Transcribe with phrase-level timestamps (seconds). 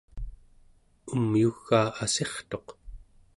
[1.15, 2.67] umyugaa assirtuq